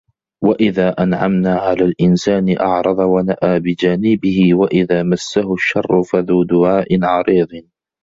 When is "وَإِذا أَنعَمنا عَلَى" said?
0.43-1.85